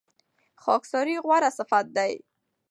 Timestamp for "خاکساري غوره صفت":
0.63-1.85